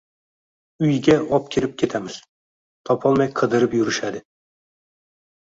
Uyga 0.85 1.17
opkirib 1.37 1.75
ketamiz, 1.83 2.15
topolmay 2.91 3.29
qidirib 3.41 3.77
yurishadi. 3.81 4.23